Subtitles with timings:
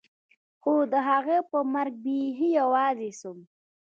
[0.61, 3.39] خو د هغه په مرګ بيخي يوازې سوم.